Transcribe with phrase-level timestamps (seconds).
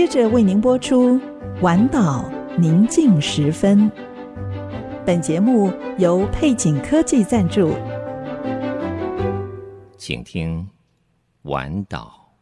[0.00, 1.18] 接着为您播出
[1.60, 3.78] 《晚岛宁静时分》。
[5.04, 7.74] 本节目由配景科技赞助，
[9.98, 10.58] 请听
[11.50, 12.32] 《晚岛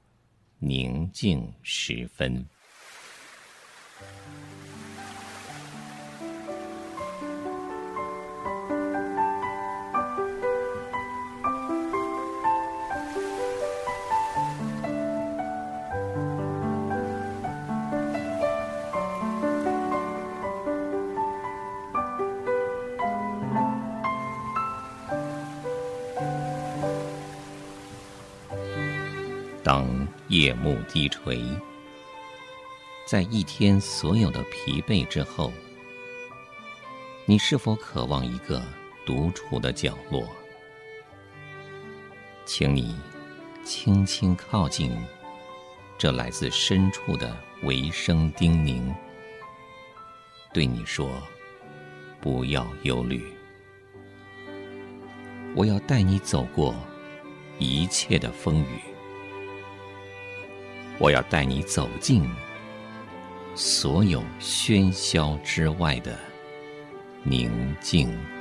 [0.60, 2.32] 宁静时分》。
[30.28, 31.42] 夜幕低垂，
[33.06, 35.50] 在一天所有的疲惫之后，
[37.24, 38.62] 你是否渴望一个
[39.06, 40.28] 独处的角落？
[42.44, 42.94] 请你
[43.64, 44.94] 轻轻靠近
[45.96, 48.94] 这来自深处的微声叮咛，
[50.52, 51.10] 对你说
[52.20, 53.24] ：“不要忧虑，
[55.56, 56.74] 我要带你走过
[57.58, 58.78] 一切的风雨。”
[60.98, 62.28] 我要带你走进
[63.54, 66.16] 所有喧嚣之外的
[67.22, 68.37] 宁静。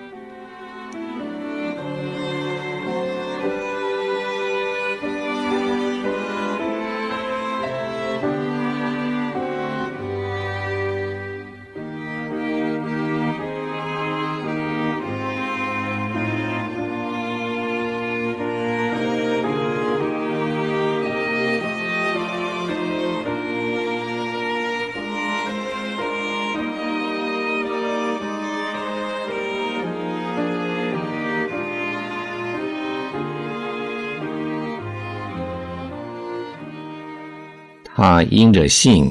[37.99, 39.09] 他因着信，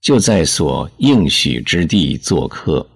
[0.00, 2.86] 就在所应许之地做客。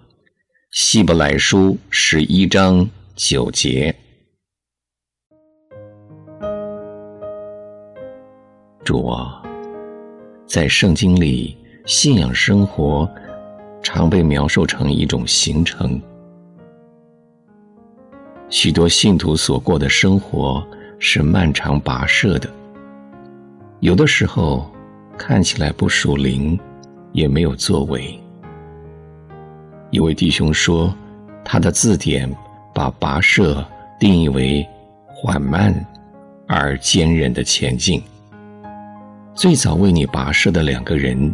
[0.71, 3.95] 希伯来书十一章九节。
[8.83, 9.43] 主啊，
[10.47, 11.55] 在圣经里，
[11.85, 13.07] 信仰生活
[13.83, 16.01] 常被描述成一种行程。
[18.49, 20.67] 许多信徒所过的生活
[20.97, 22.51] 是漫长跋涉的，
[23.81, 24.70] 有的时候。
[25.23, 26.59] 看起来不属灵，
[27.11, 28.19] 也没有作为。
[29.91, 30.91] 一位弟兄说，
[31.45, 32.27] 他的字典
[32.73, 33.63] 把跋涉
[33.99, 34.67] 定义为
[35.05, 35.71] 缓慢
[36.47, 38.01] 而坚韧的前进。
[39.35, 41.31] 最早为你跋涉的两个人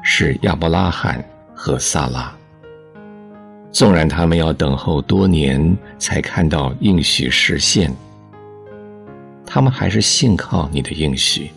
[0.00, 2.32] 是亚伯拉罕和撒拉。
[3.72, 7.92] 纵然他们要等候多年才看到应许实现，
[9.44, 11.50] 他们还是信靠你的应许。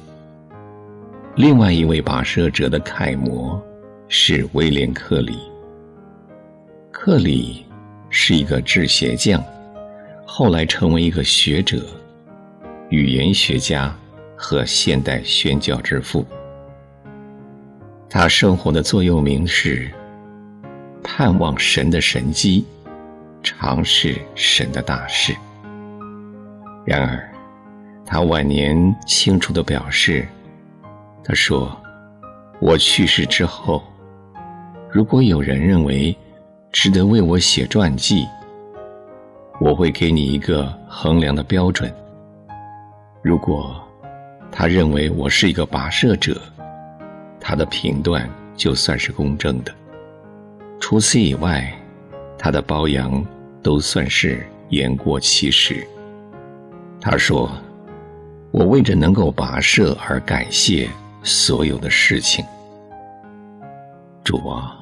[1.38, 3.64] 另外一位跋涉者的楷模
[4.08, 5.38] 是威廉·克里。
[6.92, 7.64] 克里
[8.10, 9.44] 是一个制鞋匠，
[10.26, 11.86] 后来成为一个学者、
[12.90, 13.96] 语言学家
[14.36, 16.26] 和现代宣教之父。
[18.10, 19.92] 他生活的座右铭是
[21.04, 22.66] ：“盼望神的神迹，
[23.44, 25.36] 尝试神的大事。”
[26.84, 27.30] 然而，
[28.04, 30.28] 他晚年清楚地表示。
[31.24, 31.76] 他说
[32.62, 33.84] ：“我去世之后，
[34.90, 36.16] 如果有人认为
[36.72, 38.26] 值得为我写传记，
[39.60, 41.94] 我会给你一个衡量的标准。
[43.22, 43.76] 如果
[44.52, 46.42] 他认为我是一个跋涉者，
[47.40, 49.74] 他的评断就算是公正的。
[50.80, 51.70] 除此以外，
[52.38, 53.26] 他的褒扬
[53.62, 55.86] 都算是言过其实。”
[57.02, 57.52] 他说
[58.52, 60.90] ：“我为着能够跋涉而感谢。”
[61.28, 62.46] 所有的事情，
[64.24, 64.80] 主啊，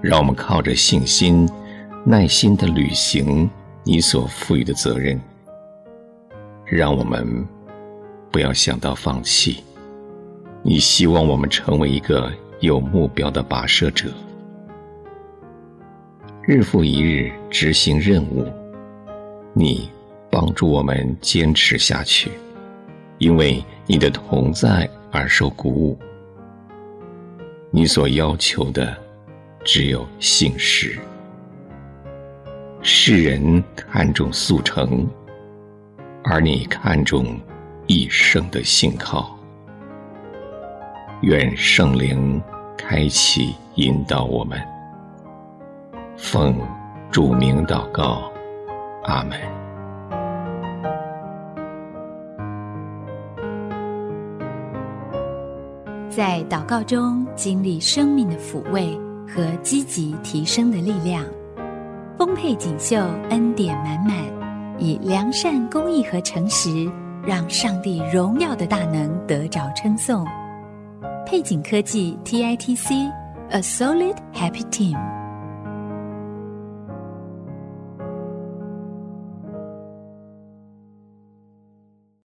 [0.00, 1.46] 让我们靠着信心，
[2.06, 3.48] 耐心的履行
[3.84, 5.20] 你所赋予的责任。
[6.64, 7.46] 让我们
[8.30, 9.62] 不要想到放弃。
[10.62, 14.08] 你希望我们成为一个有目标的跋涉者，
[16.44, 18.50] 日复一日执行任务。
[19.52, 19.90] 你
[20.30, 22.30] 帮助我们坚持下去，
[23.18, 24.88] 因为你的同在。
[25.16, 25.98] 而受鼓舞，
[27.70, 28.94] 你所要求的
[29.64, 30.98] 只有信实。
[32.82, 35.08] 世人看重速成，
[36.22, 37.40] 而你看重
[37.86, 39.34] 一生的信靠。
[41.22, 42.40] 愿圣灵
[42.76, 44.60] 开启引导我们，
[46.18, 46.60] 奉
[47.10, 48.30] 主名祷告，
[49.04, 49.65] 阿门。
[56.16, 58.98] 在祷告中经历生命的抚慰
[59.28, 61.22] 和积极提升的力量。
[62.16, 62.96] 丰沛锦绣，
[63.28, 64.16] 恩典满满，
[64.78, 66.90] 以良善、公益和诚实，
[67.22, 70.24] 让上帝荣耀的大能得着称颂。
[71.26, 74.96] 配景科技 TITC，A Solid Happy Team。